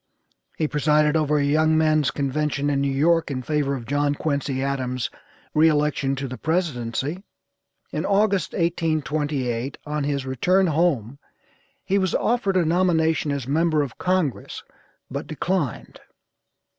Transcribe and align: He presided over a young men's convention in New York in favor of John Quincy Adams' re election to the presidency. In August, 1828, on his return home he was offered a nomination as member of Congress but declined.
He 0.57 0.67
presided 0.67 1.15
over 1.15 1.37
a 1.37 1.43
young 1.43 1.77
men's 1.77 2.09
convention 2.09 2.71
in 2.71 2.81
New 2.81 2.91
York 2.91 3.29
in 3.29 3.43
favor 3.43 3.75
of 3.75 3.85
John 3.85 4.15
Quincy 4.15 4.63
Adams' 4.63 5.11
re 5.53 5.67
election 5.69 6.15
to 6.15 6.27
the 6.27 6.39
presidency. 6.39 7.21
In 7.91 8.03
August, 8.03 8.53
1828, 8.53 9.77
on 9.85 10.03
his 10.03 10.25
return 10.25 10.65
home 10.65 11.19
he 11.83 11.99
was 11.99 12.15
offered 12.15 12.57
a 12.57 12.65
nomination 12.65 13.31
as 13.31 13.45
member 13.47 13.83
of 13.83 13.99
Congress 13.99 14.63
but 15.11 15.27
declined. 15.27 15.99